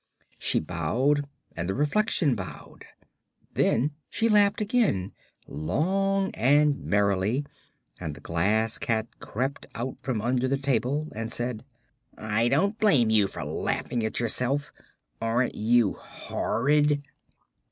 She 0.39 0.59
bowed, 0.59 1.27
and 1.55 1.69
the 1.69 1.75
reflection 1.75 2.33
bowed. 2.33 2.85
Then 3.53 3.91
she 4.09 4.29
laughed 4.29 4.59
again, 4.59 5.11
long 5.45 6.31
and 6.31 6.83
merrily, 6.83 7.45
and 7.99 8.15
the 8.15 8.19
Glass 8.19 8.79
Cat 8.79 9.05
crept 9.19 9.67
out 9.75 9.99
from 10.01 10.19
under 10.19 10.47
the 10.47 10.57
table 10.57 11.09
and 11.13 11.31
said: 11.31 11.63
"I 12.17 12.47
don't 12.49 12.79
blame 12.79 13.11
you 13.11 13.27
for 13.27 13.43
laughing 13.45 14.03
at 14.03 14.19
yourself. 14.19 14.71
Aren't 15.21 15.53
you 15.53 15.93
horrid?" 15.93 17.03